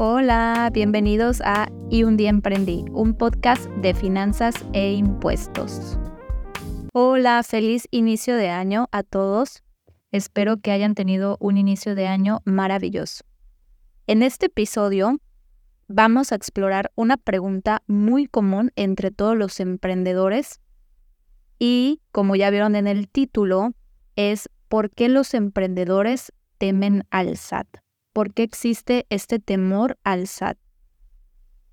[0.00, 5.98] Hola, bienvenidos a Y un día emprendí, un podcast de finanzas e impuestos.
[6.92, 9.64] Hola, feliz inicio de año a todos.
[10.12, 13.24] Espero que hayan tenido un inicio de año maravilloso.
[14.06, 15.18] En este episodio
[15.88, 20.60] vamos a explorar una pregunta muy común entre todos los emprendedores
[21.58, 23.72] y, como ya vieron en el título,
[24.14, 27.66] es ¿por qué los emprendedores temen al SAT?
[28.18, 30.58] Por qué existe este temor al SAT.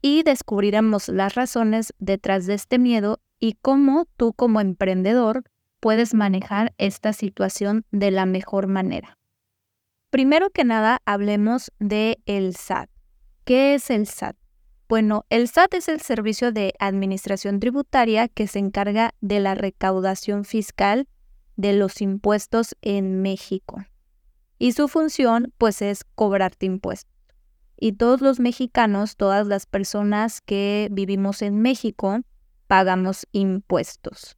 [0.03, 5.41] Y descubriremos las razones detrás de este miedo y cómo tú como emprendedor
[5.79, 9.17] puedes manejar esta situación de la mejor manera.
[10.11, 12.91] Primero que nada, hablemos de el SAT.
[13.43, 14.35] ¿Qué es el SAT?
[14.87, 20.45] Bueno, el SAT es el servicio de administración tributaria que se encarga de la recaudación
[20.45, 21.07] fiscal
[21.55, 23.84] de los impuestos en México
[24.57, 27.11] y su función pues es cobrarte impuestos.
[27.77, 32.21] Y todos los mexicanos, todas las personas que vivimos en México,
[32.67, 34.37] pagamos impuestos.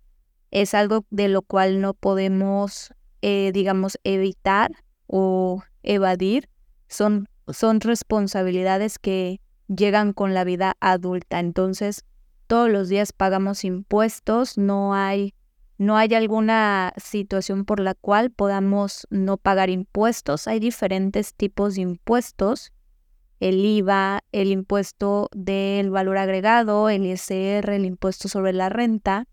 [0.50, 4.72] Es algo de lo cual no podemos, eh, digamos, evitar
[5.06, 6.50] o evadir.
[6.88, 11.40] Son, son responsabilidades que llegan con la vida adulta.
[11.40, 12.06] Entonces,
[12.48, 15.34] todos los días pagamos impuestos, no hay
[15.78, 20.48] no hay alguna situación por la cual podamos no pagar impuestos.
[20.48, 22.74] Hay diferentes tipos de impuestos.
[23.40, 29.28] El IVA, el impuesto del valor agregado, el ISR, el impuesto sobre la renta.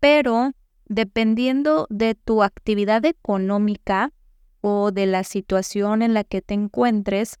[0.00, 0.52] Pero
[0.84, 4.12] dependiendo de tu actividad económica
[4.60, 7.38] o de la situación en la que te encuentres,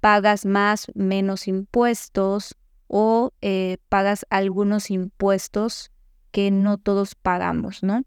[0.00, 2.56] pagas más, menos impuestos
[2.88, 5.91] o eh, pagas algunos impuestos
[6.32, 8.02] que no todos pagamos, ¿no?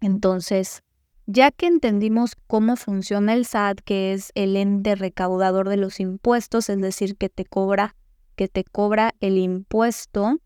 [0.00, 0.82] Entonces,
[1.26, 6.68] ya que entendimos cómo funciona el SAT, que es el ente recaudador de los impuestos,
[6.68, 7.96] es decir, que te cobra,
[8.36, 10.38] que te cobra el impuesto,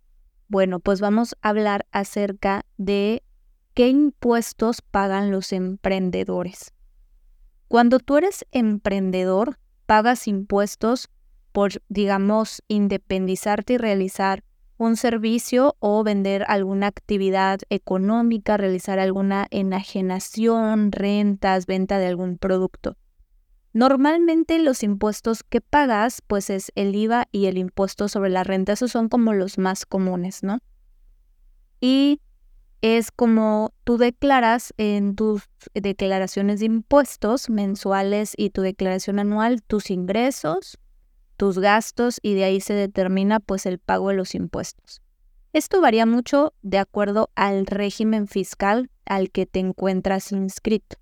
[0.49, 3.23] bueno, pues vamos a hablar acerca de
[3.75, 6.73] qué impuestos pagan los emprendedores.
[7.69, 11.09] Cuando tú eres emprendedor, pagas impuestos
[11.53, 14.45] por, digamos, independizarte y realizar
[14.81, 22.97] un servicio o vender alguna actividad económica, realizar alguna enajenación, rentas, venta de algún producto.
[23.75, 28.73] Normalmente los impuestos que pagas pues es el IVA y el impuesto sobre la renta,
[28.73, 30.61] esos son como los más comunes, ¿no?
[31.79, 32.23] Y
[32.81, 35.43] es como tú declaras en tus
[35.75, 40.79] declaraciones de impuestos mensuales y tu declaración anual tus ingresos,
[41.41, 45.01] tus gastos y de ahí se determina pues el pago de los impuestos.
[45.55, 50.99] Esto varía mucho de acuerdo al régimen fiscal al que te encuentras inscrito.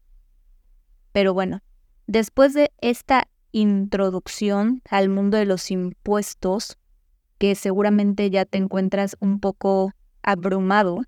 [1.11, 1.59] Pero bueno,
[2.07, 6.79] después de esta introducción al mundo de los impuestos,
[7.39, 9.91] que seguramente ya te encuentras un poco
[10.23, 11.01] abrumado,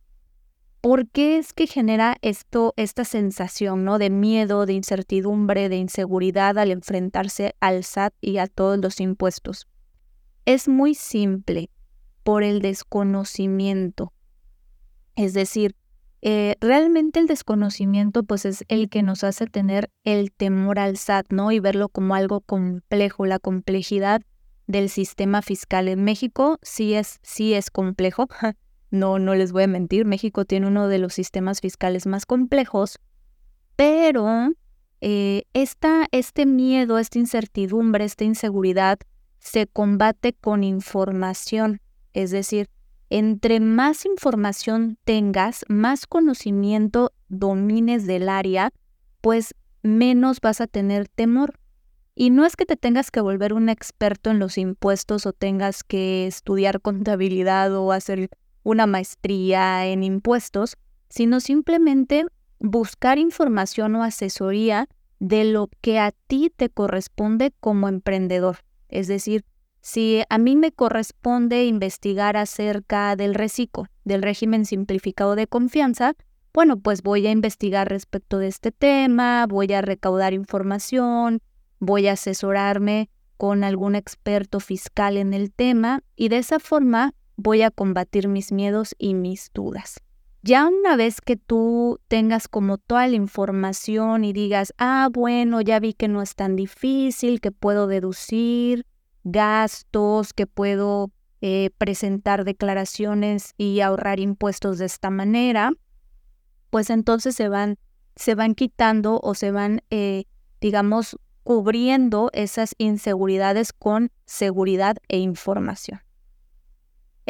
[0.80, 3.98] ¿Por qué es que genera esto, esta sensación, ¿no?
[3.98, 9.68] De miedo, de incertidumbre, de inseguridad al enfrentarse al SAT y a todos los impuestos?
[10.46, 11.68] Es muy simple,
[12.22, 14.12] por el desconocimiento.
[15.16, 15.76] Es decir,
[16.22, 21.26] eh, realmente el desconocimiento pues es el que nos hace tener el temor al SAT,
[21.30, 21.52] ¿no?
[21.52, 24.22] Y verlo como algo complejo, la complejidad
[24.66, 28.28] del sistema fiscal en México sí es, sí es complejo,
[28.90, 32.98] No, no les voy a mentir, México tiene uno de los sistemas fiscales más complejos,
[33.76, 34.52] pero
[35.00, 38.98] eh, este miedo, esta incertidumbre, esta inseguridad
[39.38, 41.80] se combate con información.
[42.12, 42.68] Es decir,
[43.08, 48.72] entre más información tengas, más conocimiento domines del área,
[49.20, 51.58] pues menos vas a tener temor.
[52.14, 55.82] Y no es que te tengas que volver un experto en los impuestos o tengas
[55.82, 58.28] que estudiar contabilidad o hacer
[58.62, 60.76] una maestría en impuestos,
[61.08, 62.24] sino simplemente
[62.58, 64.88] buscar información o asesoría
[65.18, 68.58] de lo que a ti te corresponde como emprendedor.
[68.88, 69.44] Es decir,
[69.80, 76.14] si a mí me corresponde investigar acerca del reciclo, del régimen simplificado de confianza,
[76.52, 81.40] bueno, pues voy a investigar respecto de este tema, voy a recaudar información,
[81.78, 87.62] voy a asesorarme con algún experto fiscal en el tema y de esa forma voy
[87.62, 90.00] a combatir mis miedos y mis dudas.
[90.42, 95.80] Ya una vez que tú tengas como toda la información y digas, ah, bueno, ya
[95.80, 98.86] vi que no es tan difícil, que puedo deducir
[99.22, 101.10] gastos, que puedo
[101.42, 105.72] eh, presentar declaraciones y ahorrar impuestos de esta manera,
[106.70, 107.76] pues entonces se van,
[108.16, 110.24] se van quitando o se van, eh,
[110.60, 116.00] digamos, cubriendo esas inseguridades con seguridad e información.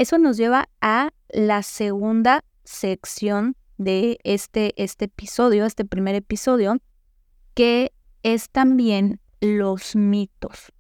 [0.01, 6.79] Eso nos lleva a la segunda sección de este, este episodio, este primer episodio,
[7.53, 7.93] que
[8.23, 10.73] es también los mitos.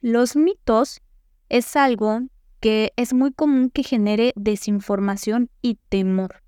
[0.00, 1.02] Los mitos
[1.50, 2.22] es algo
[2.60, 6.42] que es muy común que genere desinformación y temor.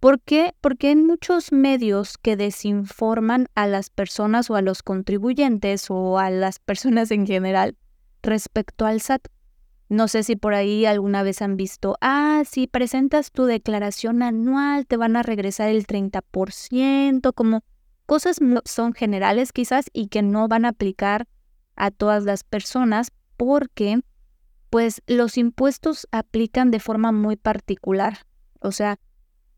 [0.00, 0.54] ¿Por qué?
[0.62, 6.30] Porque hay muchos medios que desinforman a las personas o a los contribuyentes o a
[6.30, 7.76] las personas en general
[8.22, 9.28] respecto al SAT.
[9.92, 14.86] No sé si por ahí alguna vez han visto, ah, si presentas tu declaración anual
[14.86, 17.62] te van a regresar el 30%, como
[18.06, 21.28] cosas son generales quizás y que no van a aplicar
[21.76, 24.00] a todas las personas porque
[24.70, 28.20] pues los impuestos aplican de forma muy particular.
[28.60, 28.98] O sea,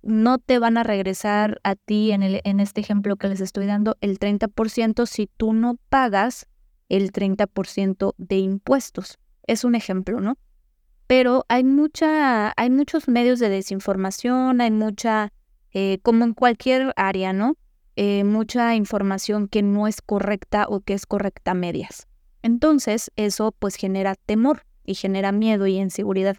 [0.02, 3.66] no te van a regresar a ti en, el, en este ejemplo que les estoy
[3.66, 6.48] dando el 30% si tú no pagas
[6.88, 9.20] el 30% de impuestos.
[9.46, 10.36] Es un ejemplo, ¿no?
[11.06, 15.32] Pero hay mucha, hay muchos medios de desinformación, hay mucha,
[15.72, 17.56] eh, como en cualquier área, ¿no?
[17.96, 22.08] Eh, mucha información que no es correcta o que es correcta a medias.
[22.42, 26.36] Entonces, eso pues genera temor y genera miedo y inseguridad.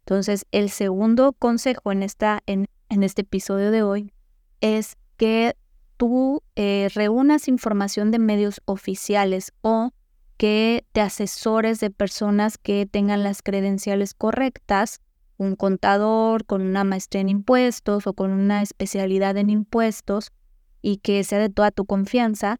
[0.00, 4.12] Entonces, el segundo consejo en, esta, en, en este episodio de hoy
[4.60, 5.54] es que
[5.96, 9.90] tú eh, reúnas información de medios oficiales o
[10.38, 15.00] que te asesores de personas que tengan las credenciales correctas,
[15.36, 20.32] un contador con una maestría en impuestos o con una especialidad en impuestos
[20.80, 22.58] y que sea de toda tu confianza.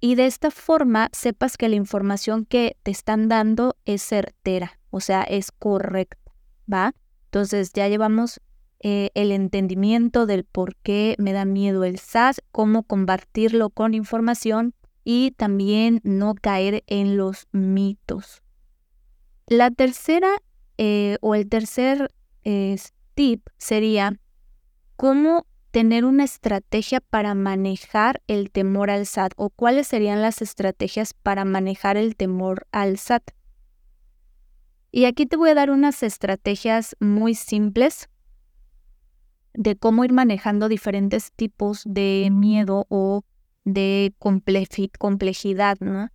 [0.00, 5.00] Y de esta forma sepas que la información que te están dando es certera, o
[5.00, 6.32] sea, es correcta,
[6.72, 6.94] ¿va?
[7.24, 8.40] Entonces ya llevamos
[8.80, 14.74] eh, el entendimiento del por qué me da miedo el SAS, cómo combatirlo con información
[15.10, 18.42] y también no caer en los mitos.
[19.46, 20.28] La tercera
[20.76, 22.10] eh, o el tercer
[23.14, 24.20] tip sería
[24.96, 31.14] cómo tener una estrategia para manejar el temor al SAT o cuáles serían las estrategias
[31.14, 33.30] para manejar el temor al SAT.
[34.92, 38.10] Y aquí te voy a dar unas estrategias muy simples
[39.54, 43.24] de cómo ir manejando diferentes tipos de miedo o
[43.72, 46.08] de complejidad, ¿no?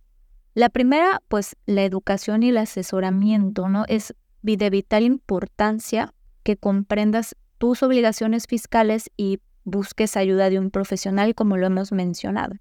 [0.54, 3.84] La primera, pues la educación y el asesoramiento, ¿no?
[3.88, 6.12] Es de vital importancia
[6.42, 12.54] que comprendas tus obligaciones fiscales y busques ayuda de un profesional, como lo hemos mencionado.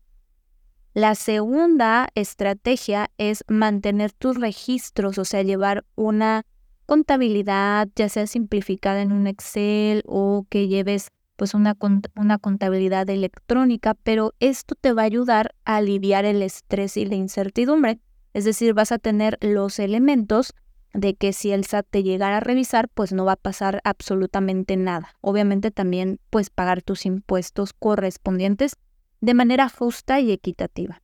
[0.94, 6.46] La segunda estrategia es mantener tus registros, o sea, llevar una
[6.86, 11.78] contabilidad, ya sea simplificada en un Excel o que lleves pues una,
[12.16, 17.16] una contabilidad electrónica, pero esto te va a ayudar a aliviar el estrés y la
[17.16, 18.00] incertidumbre.
[18.34, 20.54] Es decir, vas a tener los elementos
[20.94, 24.78] de que si el SAT te llegara a revisar, pues no va a pasar absolutamente
[24.78, 25.16] nada.
[25.22, 28.78] Obviamente también pues pagar tus impuestos correspondientes
[29.20, 31.02] de manera justa y equitativa.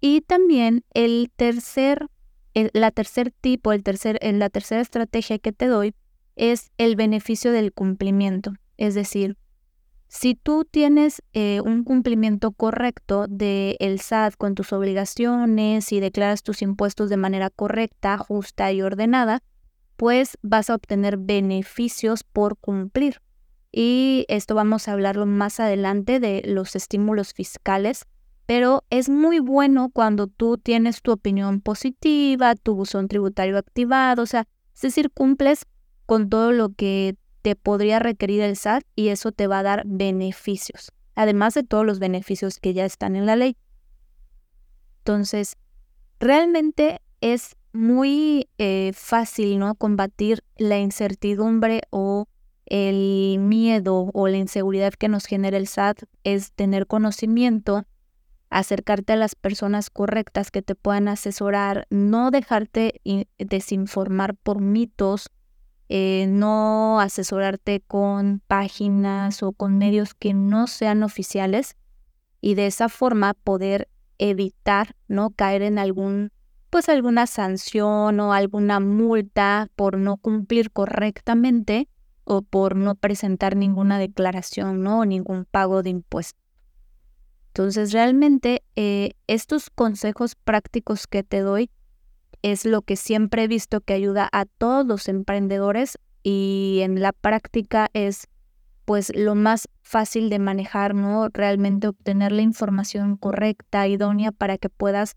[0.00, 2.06] Y también el tercer,
[2.54, 5.94] la tercer tipo, el tercer, la tercera estrategia que te doy
[6.36, 8.52] es el beneficio del cumplimiento.
[8.76, 9.36] Es decir,
[10.08, 16.42] si tú tienes eh, un cumplimiento correcto del el SAT con tus obligaciones y declaras
[16.42, 19.42] tus impuestos de manera correcta, justa y ordenada,
[19.96, 23.20] pues vas a obtener beneficios por cumplir.
[23.72, 28.06] Y esto vamos a hablarlo más adelante de los estímulos fiscales,
[28.46, 34.26] pero es muy bueno cuando tú tienes tu opinión positiva, tu buzón tributario activado, o
[34.26, 35.66] sea, es decir, cumples
[36.06, 39.84] con todo lo que te podría requerir el SAT y eso te va a dar
[39.86, 43.56] beneficios, además de todos los beneficios que ya están en la ley.
[44.98, 45.56] Entonces,
[46.18, 49.76] realmente es muy eh, fácil ¿no?
[49.76, 52.26] combatir la incertidumbre o
[52.64, 57.84] el miedo o la inseguridad que nos genera el SAT es tener conocimiento,
[58.50, 63.00] acercarte a las personas correctas que te puedan asesorar, no dejarte
[63.38, 65.28] desinformar por mitos
[65.88, 71.76] eh, no asesorarte con páginas o con medios que no sean oficiales
[72.40, 73.88] y de esa forma poder
[74.18, 76.32] evitar no caer en algún
[76.70, 81.88] pues alguna sanción o alguna multa por no cumplir correctamente
[82.24, 85.00] o por no presentar ninguna declaración ¿no?
[85.00, 86.42] o ningún pago de impuestos.
[87.48, 91.70] Entonces realmente eh, estos consejos prácticos que te doy
[92.46, 97.10] es lo que siempre he visto que ayuda a todos los emprendedores y en la
[97.10, 98.28] práctica es
[98.84, 101.28] pues lo más fácil de manejar, ¿no?
[101.28, 105.16] Realmente obtener la información correcta, idónea para que puedas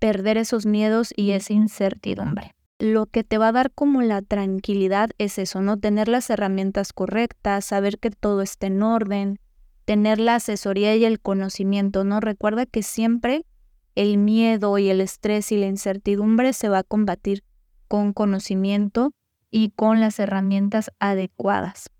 [0.00, 2.50] perder esos miedos y esa incertidumbre.
[2.80, 5.78] Lo que te va a dar como la tranquilidad es eso, ¿no?
[5.78, 9.38] Tener las herramientas correctas, saber que todo esté en orden,
[9.84, 12.18] tener la asesoría y el conocimiento, ¿no?
[12.18, 13.46] Recuerda que siempre
[13.94, 17.44] el miedo y el estrés y la incertidumbre se va a combatir
[17.88, 19.12] con conocimiento
[19.50, 21.90] y con las herramientas adecuadas.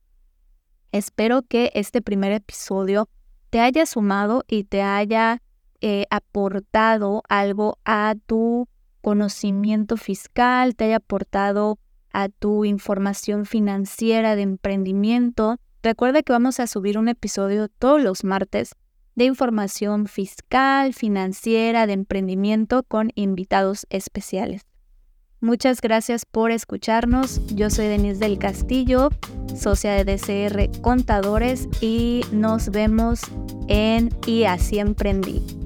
[0.92, 3.08] Espero que este primer episodio
[3.50, 5.40] te haya sumado y te haya
[5.80, 8.68] eh, aportado algo a tu
[9.00, 11.78] conocimiento fiscal, te haya aportado
[12.12, 15.56] a tu información financiera de emprendimiento.
[15.82, 18.74] Recuerda que vamos a subir un episodio todos los martes
[19.14, 24.62] de información fiscal, financiera, de emprendimiento con invitados especiales.
[25.40, 27.40] Muchas gracias por escucharnos.
[27.54, 29.10] Yo soy Denise del Castillo,
[29.54, 33.20] socia de DCR Contadores y nos vemos
[33.68, 35.63] en Y así emprendí.